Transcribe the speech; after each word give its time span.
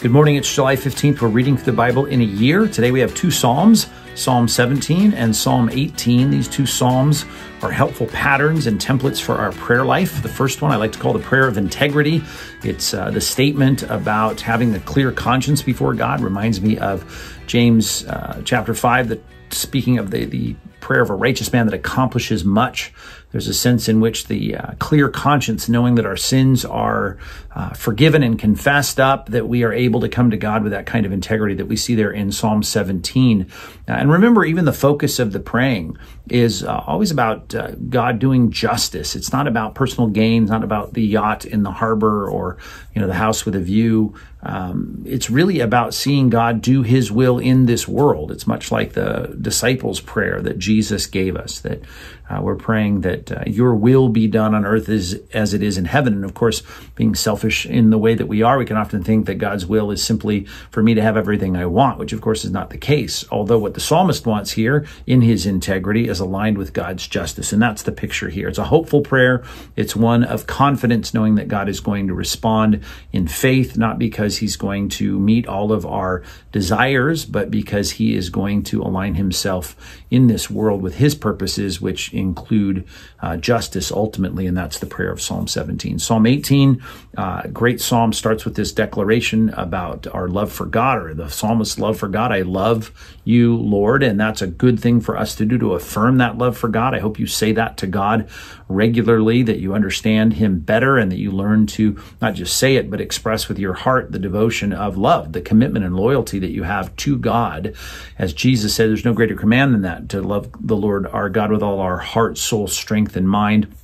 Good 0.00 0.12
morning. 0.12 0.36
It's 0.36 0.54
July 0.54 0.76
15th. 0.76 1.20
We're 1.20 1.26
reading 1.26 1.56
through 1.56 1.72
the 1.72 1.76
Bible 1.76 2.06
in 2.06 2.20
a 2.20 2.24
year. 2.24 2.68
Today 2.68 2.92
we 2.92 3.00
have 3.00 3.12
two 3.16 3.32
Psalms, 3.32 3.88
Psalm 4.14 4.46
17 4.46 5.12
and 5.12 5.34
Psalm 5.34 5.68
18. 5.68 6.30
These 6.30 6.46
two 6.46 6.66
Psalms 6.66 7.24
are 7.62 7.72
helpful 7.72 8.06
patterns 8.06 8.68
and 8.68 8.80
templates 8.80 9.20
for 9.20 9.34
our 9.34 9.50
prayer 9.50 9.84
life. 9.84 10.22
The 10.22 10.28
first 10.28 10.62
one 10.62 10.70
I 10.70 10.76
like 10.76 10.92
to 10.92 11.00
call 11.00 11.14
the 11.14 11.18
prayer 11.18 11.48
of 11.48 11.58
integrity. 11.58 12.22
It's 12.62 12.94
uh, 12.94 13.10
the 13.10 13.20
statement 13.20 13.82
about 13.90 14.40
having 14.40 14.72
a 14.76 14.78
clear 14.78 15.10
conscience 15.10 15.62
before 15.62 15.94
God. 15.94 16.20
Reminds 16.20 16.60
me 16.60 16.78
of 16.78 17.42
James 17.48 18.06
uh, 18.06 18.40
chapter 18.44 18.74
5 18.74 19.08
that 19.08 19.24
speaking 19.50 19.98
of 19.98 20.12
the, 20.12 20.26
the 20.26 20.54
prayer 20.78 21.02
of 21.02 21.10
a 21.10 21.14
righteous 21.14 21.52
man 21.52 21.66
that 21.66 21.74
accomplishes 21.74 22.44
much. 22.44 22.92
There's 23.30 23.48
a 23.48 23.54
sense 23.54 23.88
in 23.88 24.00
which 24.00 24.26
the 24.26 24.56
uh, 24.56 24.72
clear 24.78 25.08
conscience, 25.10 25.68
knowing 25.68 25.96
that 25.96 26.06
our 26.06 26.16
sins 26.16 26.64
are 26.64 27.18
uh, 27.54 27.70
forgiven 27.70 28.22
and 28.22 28.38
confessed 28.38 28.98
up, 28.98 29.28
that 29.30 29.46
we 29.46 29.64
are 29.64 29.72
able 29.72 30.00
to 30.00 30.08
come 30.08 30.30
to 30.30 30.36
God 30.36 30.62
with 30.62 30.72
that 30.72 30.86
kind 30.86 31.04
of 31.04 31.12
integrity 31.12 31.54
that 31.56 31.66
we 31.66 31.76
see 31.76 31.94
there 31.94 32.10
in 32.10 32.32
Psalm 32.32 32.62
17. 32.62 33.42
Uh, 33.42 33.92
and 33.92 34.10
remember, 34.10 34.44
even 34.44 34.64
the 34.64 34.72
focus 34.72 35.18
of 35.18 35.32
the 35.32 35.40
praying 35.40 35.98
is 36.30 36.62
uh, 36.62 36.84
always 36.86 37.10
about 37.10 37.54
uh, 37.54 37.72
God 37.88 38.18
doing 38.18 38.50
justice. 38.50 39.16
It's 39.16 39.32
not 39.32 39.46
about 39.46 39.74
personal 39.74 40.08
gain, 40.08 40.44
it's 40.44 40.50
not 40.50 40.64
about 40.64 40.94
the 40.94 41.02
yacht 41.02 41.44
in 41.44 41.62
the 41.62 41.72
harbor 41.72 42.28
or 42.28 42.58
you 42.94 43.00
know 43.00 43.06
the 43.06 43.14
house 43.14 43.44
with 43.44 43.54
a 43.54 43.60
view. 43.60 44.14
Um, 44.42 45.02
it's 45.04 45.30
really 45.30 45.60
about 45.60 45.94
seeing 45.94 46.30
God 46.30 46.62
do 46.62 46.82
His 46.82 47.10
will 47.10 47.38
in 47.38 47.66
this 47.66 47.88
world. 47.88 48.30
It's 48.30 48.46
much 48.46 48.70
like 48.70 48.92
the 48.92 49.36
disciples' 49.40 50.00
prayer 50.00 50.40
that 50.42 50.58
Jesus 50.58 51.06
gave 51.06 51.36
us. 51.36 51.60
That 51.60 51.82
uh, 52.30 52.40
we're 52.42 52.56
praying 52.56 53.00
that 53.02 53.17
uh, 53.30 53.42
Your 53.46 53.74
will 53.74 54.08
be 54.08 54.26
done 54.26 54.54
on 54.54 54.64
earth 54.64 54.88
as 54.88 55.20
as 55.32 55.54
it 55.54 55.62
is 55.62 55.78
in 55.78 55.84
heaven. 55.84 56.14
And 56.14 56.24
of 56.24 56.34
course, 56.34 56.62
being 56.94 57.14
selfish 57.14 57.66
in 57.66 57.90
the 57.90 57.98
way 57.98 58.14
that 58.14 58.26
we 58.26 58.42
are, 58.42 58.58
we 58.58 58.64
can 58.64 58.76
often 58.76 59.02
think 59.02 59.26
that 59.26 59.36
God's 59.36 59.66
will 59.66 59.90
is 59.90 60.02
simply 60.02 60.44
for 60.70 60.82
me 60.82 60.94
to 60.94 61.02
have 61.02 61.16
everything 61.16 61.56
I 61.56 61.66
want, 61.66 61.98
which 61.98 62.12
of 62.12 62.20
course 62.20 62.44
is 62.44 62.50
not 62.50 62.70
the 62.70 62.78
case. 62.78 63.24
Although 63.30 63.58
what 63.58 63.74
the 63.74 63.80
psalmist 63.80 64.26
wants 64.26 64.52
here 64.52 64.86
in 65.06 65.22
his 65.22 65.46
integrity 65.46 66.08
is 66.08 66.20
aligned 66.20 66.58
with 66.58 66.72
God's 66.72 67.06
justice, 67.06 67.52
and 67.52 67.62
that's 67.62 67.82
the 67.82 67.92
picture 67.92 68.28
here. 68.28 68.48
It's 68.48 68.58
a 68.58 68.64
hopeful 68.64 69.02
prayer. 69.02 69.44
It's 69.76 69.96
one 69.96 70.24
of 70.24 70.46
confidence, 70.46 71.14
knowing 71.14 71.36
that 71.36 71.48
God 71.48 71.68
is 71.68 71.80
going 71.80 72.08
to 72.08 72.14
respond 72.14 72.82
in 73.12 73.28
faith, 73.28 73.76
not 73.76 73.98
because 73.98 74.38
he's 74.38 74.56
going 74.56 74.88
to 74.90 75.18
meet 75.18 75.46
all 75.46 75.72
of 75.72 75.84
our 75.86 76.22
desires, 76.52 77.24
but 77.24 77.50
because 77.50 77.92
he 77.92 78.14
is 78.14 78.30
going 78.30 78.62
to 78.64 78.82
align 78.82 79.14
himself 79.14 79.76
in 80.10 80.26
this 80.26 80.50
world 80.50 80.82
with 80.82 80.96
his 80.96 81.14
purposes, 81.14 81.80
which 81.80 82.12
include 82.12 82.86
uh, 83.20 83.36
justice 83.36 83.90
ultimately. 83.90 84.46
And 84.46 84.56
that's 84.56 84.78
the 84.78 84.86
prayer 84.86 85.10
of 85.10 85.20
Psalm 85.20 85.48
17. 85.48 85.98
Psalm 85.98 86.26
18, 86.26 86.82
uh, 87.16 87.42
great 87.48 87.80
psalm, 87.80 88.12
starts 88.12 88.44
with 88.44 88.54
this 88.54 88.72
declaration 88.72 89.50
about 89.50 90.06
our 90.08 90.28
love 90.28 90.52
for 90.52 90.66
God 90.66 90.98
or 90.98 91.14
the 91.14 91.28
psalmist's 91.28 91.78
love 91.78 91.98
for 91.98 92.08
God. 92.08 92.32
I 92.32 92.42
love 92.42 92.92
you, 93.24 93.56
Lord. 93.56 94.02
And 94.02 94.18
that's 94.18 94.42
a 94.42 94.46
good 94.46 94.80
thing 94.80 95.00
for 95.00 95.16
us 95.16 95.34
to 95.36 95.44
do 95.44 95.58
to 95.58 95.74
affirm 95.74 96.18
that 96.18 96.38
love 96.38 96.56
for 96.56 96.68
God. 96.68 96.94
I 96.94 97.00
hope 97.00 97.18
you 97.18 97.26
say 97.26 97.52
that 97.52 97.76
to 97.78 97.86
God 97.86 98.28
regularly, 98.68 99.42
that 99.42 99.58
you 99.58 99.74
understand 99.74 100.34
him 100.34 100.60
better 100.60 100.98
and 100.98 101.10
that 101.10 101.18
you 101.18 101.30
learn 101.30 101.66
to 101.66 102.00
not 102.20 102.34
just 102.34 102.56
say 102.56 102.76
it, 102.76 102.90
but 102.90 103.00
express 103.00 103.48
with 103.48 103.58
your 103.58 103.74
heart 103.74 104.12
the 104.12 104.18
devotion 104.18 104.72
of 104.72 104.96
love, 104.96 105.32
the 105.32 105.40
commitment 105.40 105.84
and 105.84 105.96
loyalty 105.96 106.38
that 106.38 106.50
you 106.50 106.62
have 106.62 106.94
to 106.96 107.16
God. 107.16 107.74
As 108.18 108.32
Jesus 108.32 108.74
said, 108.74 108.88
there's 108.88 109.04
no 109.04 109.14
greater 109.14 109.34
command 109.36 109.74
than 109.74 109.82
that 109.82 110.08
to 110.10 110.22
love 110.22 110.50
the 110.60 110.76
Lord 110.76 111.06
our 111.06 111.28
God 111.28 111.50
with 111.50 111.62
all 111.62 111.80
our 111.80 111.98
heart, 111.98 112.38
soul, 112.38 112.66
strength, 112.66 112.97
and 113.06 113.28
mind. 113.28 113.74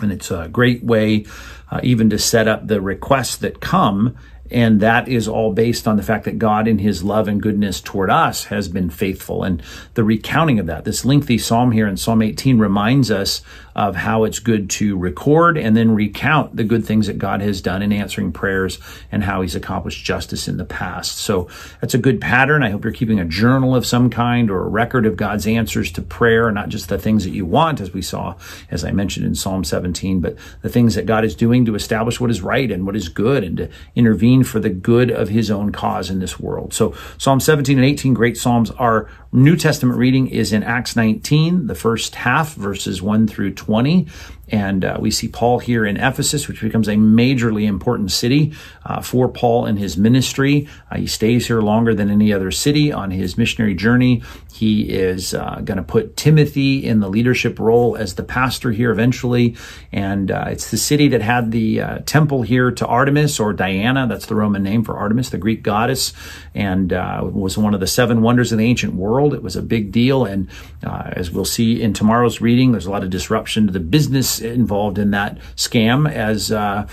And 0.00 0.12
it's 0.12 0.30
a 0.30 0.48
great 0.48 0.84
way 0.84 1.26
uh, 1.70 1.80
even 1.82 2.08
to 2.10 2.18
set 2.18 2.46
up 2.46 2.66
the 2.66 2.80
requests 2.80 3.36
that 3.38 3.60
come 3.60 4.16
and 4.50 4.80
that 4.80 5.08
is 5.08 5.28
all 5.28 5.52
based 5.52 5.86
on 5.86 5.96
the 5.96 6.02
fact 6.02 6.24
that 6.24 6.38
God, 6.38 6.66
in 6.66 6.78
his 6.78 7.02
love 7.02 7.28
and 7.28 7.42
goodness 7.42 7.80
toward 7.80 8.10
us, 8.10 8.44
has 8.44 8.68
been 8.68 8.90
faithful. 8.90 9.42
And 9.44 9.62
the 9.94 10.04
recounting 10.04 10.58
of 10.58 10.66
that, 10.66 10.84
this 10.84 11.04
lengthy 11.04 11.38
psalm 11.38 11.72
here 11.72 11.86
in 11.86 11.96
Psalm 11.96 12.22
18 12.22 12.58
reminds 12.58 13.10
us 13.10 13.42
of 13.78 13.94
how 13.94 14.24
it's 14.24 14.40
good 14.40 14.68
to 14.68 14.96
record 14.98 15.56
and 15.56 15.76
then 15.76 15.94
recount 15.94 16.56
the 16.56 16.64
good 16.64 16.84
things 16.84 17.06
that 17.06 17.16
God 17.16 17.40
has 17.40 17.60
done 17.60 17.80
in 17.80 17.92
answering 17.92 18.32
prayers 18.32 18.80
and 19.12 19.22
how 19.22 19.40
he's 19.40 19.54
accomplished 19.54 20.04
justice 20.04 20.48
in 20.48 20.56
the 20.56 20.64
past. 20.64 21.18
So 21.18 21.48
that's 21.80 21.94
a 21.94 21.98
good 21.98 22.20
pattern. 22.20 22.64
I 22.64 22.70
hope 22.70 22.82
you're 22.82 22.92
keeping 22.92 23.20
a 23.20 23.24
journal 23.24 23.76
of 23.76 23.86
some 23.86 24.10
kind 24.10 24.50
or 24.50 24.62
a 24.62 24.68
record 24.68 25.06
of 25.06 25.16
God's 25.16 25.46
answers 25.46 25.92
to 25.92 26.02
prayer, 26.02 26.50
not 26.50 26.70
just 26.70 26.88
the 26.88 26.98
things 26.98 27.22
that 27.22 27.30
you 27.30 27.46
want, 27.46 27.80
as 27.80 27.92
we 27.92 28.02
saw, 28.02 28.34
as 28.68 28.84
I 28.84 28.90
mentioned 28.90 29.26
in 29.26 29.36
Psalm 29.36 29.62
17, 29.62 30.20
but 30.20 30.36
the 30.62 30.68
things 30.68 30.96
that 30.96 31.06
God 31.06 31.24
is 31.24 31.36
doing 31.36 31.64
to 31.66 31.76
establish 31.76 32.18
what 32.18 32.30
is 32.30 32.42
right 32.42 32.72
and 32.72 32.84
what 32.84 32.96
is 32.96 33.08
good 33.08 33.44
and 33.44 33.56
to 33.58 33.70
intervene 33.94 34.37
for 34.44 34.60
the 34.60 34.70
good 34.70 35.10
of 35.10 35.28
his 35.28 35.50
own 35.50 35.72
cause 35.72 36.10
in 36.10 36.18
this 36.18 36.38
world. 36.38 36.74
So 36.74 36.94
Psalm 37.18 37.40
17 37.40 37.76
and 37.76 37.84
18, 37.84 38.14
great 38.14 38.36
Psalms. 38.36 38.70
Our 38.72 39.08
New 39.32 39.56
Testament 39.56 39.98
reading 39.98 40.28
is 40.28 40.52
in 40.52 40.62
Acts 40.62 40.96
19, 40.96 41.66
the 41.66 41.74
first 41.74 42.14
half, 42.14 42.54
verses 42.54 43.02
1 43.02 43.26
through 43.28 43.54
20. 43.54 44.06
And 44.50 44.84
uh, 44.84 44.96
we 45.00 45.10
see 45.10 45.28
Paul 45.28 45.58
here 45.58 45.84
in 45.84 45.96
Ephesus, 45.96 46.48
which 46.48 46.60
becomes 46.60 46.88
a 46.88 46.94
majorly 46.94 47.66
important 47.66 48.10
city 48.10 48.54
uh, 48.84 49.02
for 49.02 49.28
Paul 49.28 49.66
and 49.66 49.78
his 49.78 49.96
ministry. 49.96 50.68
Uh, 50.90 50.96
he 50.96 51.06
stays 51.06 51.46
here 51.46 51.60
longer 51.60 51.94
than 51.94 52.10
any 52.10 52.32
other 52.32 52.50
city 52.50 52.92
on 52.92 53.10
his 53.10 53.36
missionary 53.36 53.74
journey. 53.74 54.22
He 54.52 54.88
is 54.90 55.34
uh, 55.34 55.60
going 55.64 55.76
to 55.76 55.82
put 55.82 56.16
Timothy 56.16 56.84
in 56.84 57.00
the 57.00 57.08
leadership 57.08 57.58
role 57.58 57.96
as 57.96 58.14
the 58.14 58.22
pastor 58.22 58.72
here 58.72 58.90
eventually. 58.90 59.56
And 59.92 60.30
uh, 60.30 60.46
it's 60.48 60.70
the 60.70 60.76
city 60.76 61.08
that 61.08 61.22
had 61.22 61.52
the 61.52 61.80
uh, 61.80 61.98
temple 62.06 62.42
here 62.42 62.70
to 62.70 62.86
Artemis 62.86 63.38
or 63.38 63.52
Diana. 63.52 64.06
That's 64.06 64.26
the 64.26 64.34
Roman 64.34 64.62
name 64.62 64.82
for 64.82 64.96
Artemis, 64.96 65.30
the 65.30 65.38
Greek 65.38 65.62
goddess, 65.62 66.12
and 66.54 66.90
was 66.90 67.58
one 67.58 67.74
of 67.74 67.80
the 67.80 67.86
seven 67.86 68.22
wonders 68.22 68.50
of 68.50 68.58
the 68.58 68.64
ancient 68.64 68.94
world. 68.94 69.34
It 69.34 69.42
was 69.42 69.56
a 69.56 69.62
big 69.62 69.92
deal. 69.92 70.24
And 70.24 70.48
as 70.82 71.30
we'll 71.30 71.44
see 71.44 71.80
in 71.80 71.92
tomorrow's 71.92 72.40
reading, 72.40 72.72
there's 72.72 72.86
a 72.86 72.90
lot 72.90 73.04
of 73.04 73.10
disruption 73.10 73.66
to 73.66 73.72
the 73.72 73.80
business 73.80 74.37
involved 74.40 74.98
in 74.98 75.10
that 75.12 75.38
scam 75.56 76.10
as 76.10 76.52
uh, 76.52 76.86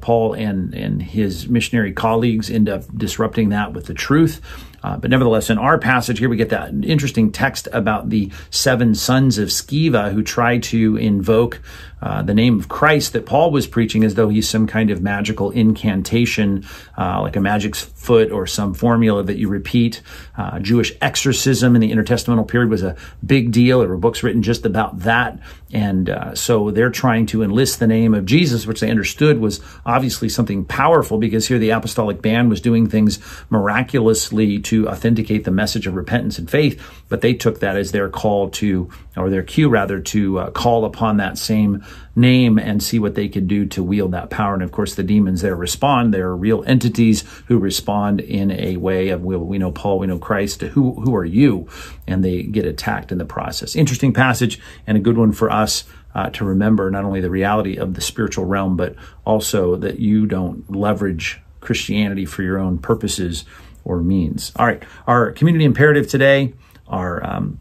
Paul 0.00 0.34
and, 0.34 0.74
and 0.74 1.02
his 1.02 1.48
missionary 1.48 1.92
colleagues 1.92 2.50
end 2.50 2.68
up 2.68 2.84
disrupting 2.96 3.50
that 3.50 3.72
with 3.72 3.86
the 3.86 3.94
truth. 3.94 4.40
Uh, 4.88 4.96
but 4.96 5.10
nevertheless, 5.10 5.50
in 5.50 5.58
our 5.58 5.76
passage 5.76 6.18
here, 6.18 6.30
we 6.30 6.36
get 6.38 6.48
that 6.48 6.72
interesting 6.82 7.30
text 7.30 7.68
about 7.72 8.08
the 8.08 8.32
seven 8.48 8.94
sons 8.94 9.36
of 9.36 9.48
Sceva 9.48 10.10
who 10.14 10.22
try 10.22 10.56
to 10.56 10.96
invoke 10.96 11.60
uh, 12.00 12.22
the 12.22 12.34
name 12.34 12.58
of 12.58 12.68
Christ 12.68 13.12
that 13.12 13.26
Paul 13.26 13.50
was 13.50 13.66
preaching 13.66 14.04
as 14.04 14.14
though 14.14 14.28
he's 14.28 14.48
some 14.48 14.66
kind 14.66 14.90
of 14.90 15.02
magical 15.02 15.50
incantation, 15.50 16.64
uh, 16.96 17.20
like 17.20 17.36
a 17.36 17.40
magic 17.40 17.74
foot 17.74 18.30
or 18.30 18.46
some 18.46 18.72
formula 18.72 19.22
that 19.24 19.36
you 19.36 19.48
repeat. 19.48 20.00
Uh, 20.36 20.60
Jewish 20.60 20.92
exorcism 21.00 21.74
in 21.74 21.80
the 21.80 21.90
intertestamental 21.90 22.46
period 22.46 22.70
was 22.70 22.82
a 22.82 22.96
big 23.26 23.50
deal. 23.50 23.80
There 23.80 23.88
were 23.88 23.96
books 23.96 24.22
written 24.22 24.42
just 24.42 24.64
about 24.64 25.00
that. 25.00 25.40
And 25.72 26.08
uh, 26.08 26.34
so 26.34 26.70
they're 26.70 26.90
trying 26.90 27.26
to 27.26 27.42
enlist 27.42 27.78
the 27.80 27.86
name 27.86 28.14
of 28.14 28.24
Jesus, 28.24 28.66
which 28.66 28.80
they 28.80 28.90
understood 28.90 29.38
was 29.38 29.60
obviously 29.84 30.28
something 30.28 30.64
powerful 30.64 31.18
because 31.18 31.48
here 31.48 31.58
the 31.58 31.70
apostolic 31.70 32.22
band 32.22 32.48
was 32.48 32.60
doing 32.60 32.88
things 32.88 33.18
miraculously 33.50 34.60
to 34.60 34.77
authenticate 34.86 35.44
the 35.44 35.50
message 35.50 35.86
of 35.86 35.94
repentance 35.94 36.38
and 36.38 36.48
faith. 36.48 36.80
But 37.08 37.22
they 37.22 37.34
took 37.34 37.60
that 37.60 37.76
as 37.76 37.90
their 37.90 38.08
call 38.08 38.50
to, 38.50 38.90
or 39.16 39.30
their 39.30 39.42
cue 39.42 39.68
rather, 39.68 39.98
to 40.00 40.38
uh, 40.38 40.50
call 40.50 40.84
upon 40.84 41.16
that 41.16 41.38
same 41.38 41.82
name 42.14 42.58
and 42.58 42.82
see 42.82 42.98
what 42.98 43.14
they 43.14 43.28
could 43.28 43.48
do 43.48 43.64
to 43.66 43.82
wield 43.82 44.12
that 44.12 44.28
power. 44.28 44.54
And 44.54 44.62
of 44.62 44.72
course, 44.72 44.94
the 44.94 45.02
demons 45.02 45.40
there 45.40 45.56
respond. 45.56 46.12
They're 46.12 46.36
real 46.36 46.62
entities 46.66 47.24
who 47.46 47.58
respond 47.58 48.20
in 48.20 48.50
a 48.50 48.76
way 48.76 49.08
of, 49.08 49.24
we 49.24 49.58
know 49.58 49.72
Paul, 49.72 49.98
we 49.98 50.06
know 50.06 50.18
Christ. 50.18 50.60
Who, 50.60 50.94
who 51.00 51.14
are 51.16 51.24
you? 51.24 51.68
And 52.06 52.24
they 52.24 52.42
get 52.42 52.66
attacked 52.66 53.10
in 53.10 53.18
the 53.18 53.24
process. 53.24 53.74
Interesting 53.74 54.12
passage 54.12 54.60
and 54.86 54.98
a 54.98 55.00
good 55.00 55.16
one 55.16 55.32
for 55.32 55.50
us. 55.50 55.84
Uh, 56.14 56.30
to 56.30 56.44
remember 56.44 56.90
not 56.90 57.04
only 57.04 57.20
the 57.20 57.30
reality 57.30 57.76
of 57.76 57.94
the 57.94 58.00
spiritual 58.00 58.44
realm, 58.46 58.76
but 58.76 58.96
also 59.24 59.76
that 59.76 60.00
you 60.00 60.26
don't 60.26 60.68
leverage 60.74 61.38
Christianity 61.60 62.24
for 62.24 62.42
your 62.42 62.58
own 62.58 62.78
purposes 62.78 63.44
or 63.88 64.02
means. 64.02 64.52
All 64.54 64.66
right, 64.66 64.82
our 65.06 65.32
community 65.32 65.64
imperative 65.64 66.06
today, 66.06 66.54
our 66.86 67.24
um, 67.26 67.60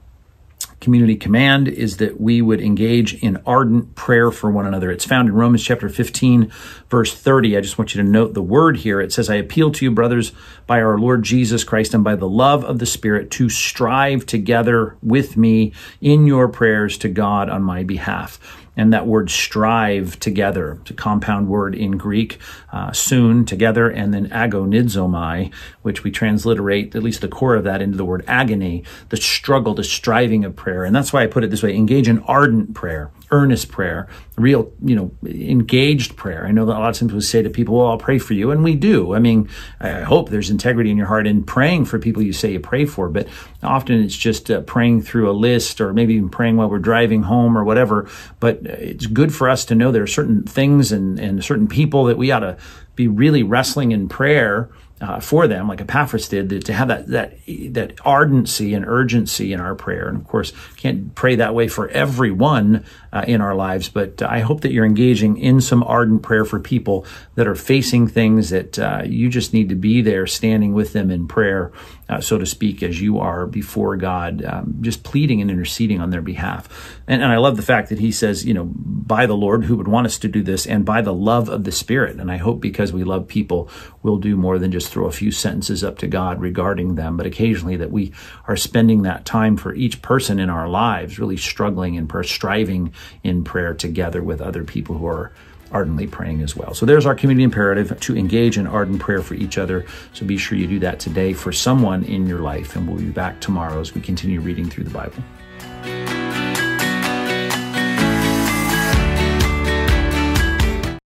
community 0.79 1.15
command 1.15 1.67
is 1.67 1.97
that 1.97 2.21
we 2.21 2.41
would 2.41 2.61
engage 2.61 3.15
in 3.23 3.41
ardent 3.45 3.95
prayer 3.95 4.29
for 4.29 4.51
one 4.51 4.67
another. 4.67 4.91
It's 4.91 5.05
found 5.05 5.27
in 5.27 5.33
Romans 5.33 5.63
chapter 5.63 5.89
15, 5.89 6.51
verse 6.89 7.15
30. 7.15 7.57
I 7.57 7.61
just 7.61 7.77
want 7.79 7.95
you 7.95 8.03
to 8.03 8.07
note 8.07 8.33
the 8.33 8.43
word 8.43 8.77
here. 8.77 9.01
It 9.01 9.11
says, 9.11 9.29
I 9.29 9.35
appeal 9.35 9.71
to 9.71 9.85
you, 9.85 9.91
brothers, 9.91 10.33
by 10.67 10.81
our 10.81 10.99
Lord 10.99 11.23
Jesus 11.23 11.63
Christ 11.63 11.93
and 11.93 12.03
by 12.03 12.15
the 12.15 12.29
love 12.29 12.63
of 12.63 12.79
the 12.79 12.85
Spirit, 12.85 13.31
to 13.31 13.49
strive 13.49 14.25
together 14.25 14.97
with 15.01 15.35
me 15.35 15.73
in 15.99 16.27
your 16.27 16.47
prayers 16.47 16.97
to 16.99 17.09
God 17.09 17.49
on 17.49 17.63
my 17.63 17.83
behalf 17.83 18.39
and 18.77 18.93
that 18.93 19.07
word 19.07 19.29
strive 19.29 20.17
together. 20.19 20.77
It's 20.81 20.91
a 20.91 20.93
compound 20.93 21.49
word 21.49 21.75
in 21.75 21.97
Greek, 21.97 22.37
uh, 22.71 22.93
soon 22.93 23.43
together, 23.43 23.89
and 23.89 24.13
then 24.13 24.29
agonizomai, 24.29 25.51
which 25.81 26.03
we 26.03 26.11
transliterate 26.11 26.95
at 26.95 27.03
least 27.03 27.21
the 27.21 27.27
core 27.27 27.55
of 27.55 27.65
that 27.65 27.81
into 27.81 27.97
the 27.97 28.05
word 28.05 28.23
agony, 28.27 28.83
the 29.09 29.17
struggle, 29.17 29.73
the 29.73 29.83
striving 29.83 30.45
of 30.45 30.55
prayer. 30.55 30.85
And 30.85 30.95
that's 30.95 31.11
why 31.11 31.23
I 31.23 31.27
put 31.27 31.43
it 31.43 31.49
this 31.49 31.63
way 31.63 31.75
engage 31.75 32.07
in 32.07 32.19
ardent 32.19 32.73
prayer. 32.75 33.11
earnest 33.31 33.69
prayer, 33.69 34.07
real, 34.37 34.71
you 34.81 34.95
know, 34.95 35.11
engaged 35.25 36.15
prayer. 36.15 36.45
I 36.45 36.51
know 36.51 36.65
that 36.65 36.77
a 36.77 36.79
lot 36.79 36.89
of 36.89 36.97
times 36.97 37.13
we 37.13 37.21
say 37.21 37.41
to 37.41 37.49
people, 37.49 37.77
well, 37.77 37.87
I'll 37.87 37.97
pray 37.97 38.19
for 38.19 38.33
you. 38.33 38.51
And 38.51 38.63
we 38.63 38.75
do. 38.75 39.13
I 39.13 39.19
mean, 39.19 39.49
I 39.79 40.01
hope 40.01 40.29
there's 40.29 40.49
integrity 40.49 40.91
in 40.91 40.97
your 40.97 41.07
heart 41.07 41.27
in 41.27 41.43
praying 41.43 41.85
for 41.85 41.99
people 41.99 42.21
you 42.21 42.33
say 42.33 42.53
you 42.53 42.59
pray 42.59 42.85
for, 42.85 43.09
but 43.09 43.27
often 43.63 44.01
it's 44.01 44.15
just 44.15 44.49
uh, 44.49 44.61
praying 44.61 45.01
through 45.01 45.29
a 45.29 45.33
list 45.33 45.81
or 45.81 45.93
maybe 45.93 46.13
even 46.13 46.29
praying 46.29 46.55
while 46.55 46.69
we're 46.69 46.79
driving 46.79 47.23
home 47.23 47.57
or 47.57 47.63
whatever. 47.63 48.09
But 48.39 48.65
it's 48.67 49.05
good 49.05 49.33
for 49.33 49.49
us 49.49 49.65
to 49.65 49.75
know 49.75 49.91
there 49.91 50.03
are 50.03 50.07
certain 50.07 50.43
things 50.43 50.91
and, 50.91 51.19
and 51.19 51.43
certain 51.43 51.67
people 51.67 52.05
that 52.05 52.17
we 52.17 52.31
ought 52.31 52.39
to 52.39 52.57
be 52.95 53.07
really 53.07 53.43
wrestling 53.43 53.91
in 53.91 54.09
prayer 54.09 54.69
uh, 54.99 55.19
for 55.19 55.47
them, 55.47 55.67
like 55.67 55.79
Epaphras 55.79 56.27
did, 56.27 56.65
to 56.65 56.73
have 56.73 56.87
that 56.87 57.07
that 57.07 57.37
that 57.69 57.93
ardency 58.03 58.73
and 58.73 58.83
urgency 58.83 59.53
in 59.53 59.59
our 59.59 59.75
prayer. 59.75 60.07
And 60.07 60.17
of 60.17 60.25
course, 60.25 60.53
can't 60.75 61.13
pray 61.13 61.35
that 61.35 61.53
way 61.53 61.67
for 61.67 61.87
everyone 61.89 62.83
uh, 63.13 63.23
in 63.27 63.39
our 63.39 63.53
lives, 63.53 63.89
but 63.89 64.23
I 64.23 64.39
hope 64.39 64.61
that 64.61 64.71
you're 64.71 64.85
engaging 64.85 65.37
in 65.37 65.61
some 65.61 65.83
ardent 65.83 66.23
prayer 66.23 66.45
for 66.45 66.59
people 66.59 67.05
that 67.35 67.47
are 67.47 67.55
facing 67.55 68.07
things 68.07 68.49
that 68.49 68.79
uh, 68.79 69.03
you 69.05 69.29
just 69.29 69.53
need 69.53 69.69
to 69.69 69.75
be 69.75 70.01
there, 70.01 70.25
standing 70.25 70.73
with 70.73 70.93
them 70.93 71.11
in 71.11 71.27
prayer, 71.27 71.71
uh, 72.09 72.21
so 72.21 72.37
to 72.37 72.45
speak, 72.45 72.81
as 72.83 73.01
you 73.01 73.19
are 73.19 73.45
before 73.45 73.97
God, 73.97 74.43
um, 74.45 74.77
just 74.81 75.03
pleading 75.03 75.41
and 75.41 75.51
interceding 75.51 75.99
on 75.99 76.09
their 76.09 76.21
behalf. 76.21 76.99
And, 77.07 77.21
and 77.21 77.31
I 77.31 77.37
love 77.37 77.57
the 77.57 77.63
fact 77.63 77.89
that 77.89 77.99
he 77.99 78.11
says, 78.11 78.45
you 78.45 78.53
know, 78.53 78.65
by 78.65 79.25
the 79.25 79.35
Lord 79.35 79.65
who 79.65 79.75
would 79.75 79.87
want 79.87 80.07
us 80.07 80.17
to 80.19 80.27
do 80.27 80.43
this, 80.43 80.65
and 80.65 80.85
by 80.85 81.01
the 81.01 81.13
love 81.13 81.49
of 81.49 81.63
the 81.63 81.71
Spirit. 81.71 82.17
And 82.17 82.31
I 82.31 82.37
hope 82.37 82.61
because 82.61 82.93
we 82.93 83.03
love 83.03 83.27
people, 83.27 83.69
we'll 84.03 84.17
do 84.17 84.35
more 84.35 84.59
than 84.59 84.71
just 84.71 84.89
throw 84.89 85.05
a 85.05 85.11
few 85.11 85.31
sentences 85.31 85.83
up 85.83 85.97
to 85.99 86.07
God 86.07 86.41
regarding 86.41 86.95
them, 86.95 87.17
but 87.17 87.25
occasionally 87.25 87.77
that 87.77 87.91
we 87.91 88.13
are 88.47 88.57
spending 88.57 89.01
that 89.03 89.25
time 89.25 89.57
for 89.57 89.73
each 89.73 90.01
person 90.01 90.39
in 90.39 90.49
our 90.49 90.67
lives, 90.67 91.19
really 91.19 91.37
struggling 91.37 91.97
and 91.97 92.11
striving 92.23 92.93
in 93.23 93.43
prayer 93.43 93.73
together 93.73 94.23
with 94.23 94.41
other 94.41 94.63
people 94.63 94.97
who 94.97 95.07
are 95.07 95.31
ardently 95.71 96.07
praying 96.07 96.41
as 96.41 96.55
well. 96.55 96.73
So 96.73 96.85
there's 96.85 97.05
our 97.05 97.15
community 97.15 97.43
imperative 97.43 97.99
to 97.99 98.17
engage 98.17 98.57
in 98.57 98.67
ardent 98.67 98.99
prayer 98.99 99.21
for 99.21 99.33
each 99.33 99.57
other. 99.57 99.85
So 100.13 100.25
be 100.25 100.37
sure 100.37 100.57
you 100.57 100.67
do 100.67 100.79
that 100.79 100.99
today 100.99 101.33
for 101.33 101.51
someone 101.51 102.03
in 102.03 102.27
your 102.27 102.39
life. 102.39 102.75
And 102.75 102.87
we'll 102.87 102.97
be 102.99 103.09
back 103.09 103.39
tomorrow 103.41 103.79
as 103.79 103.93
we 103.93 104.01
continue 104.01 104.39
reading 104.39 104.69
through 104.69 104.85
the 104.85 104.91
Bible. 104.91 105.23